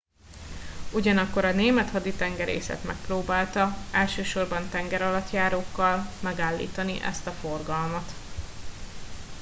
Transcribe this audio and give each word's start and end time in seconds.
ugyanakkor 0.91 1.45
a 1.45 1.51
német 1.53 1.89
haditengerészet 1.89 2.83
megpróbálta 2.83 3.73
elsősorban 3.91 4.69
tengeralattjárókkal 4.69 6.05
megállítani 6.21 7.01
ezt 7.01 7.27
a 7.27 7.31
forgalmat 7.31 8.11